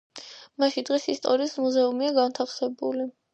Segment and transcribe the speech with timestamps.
[0.61, 3.09] მასში დღეს ისტორიის მუზეუმია განთავსებული.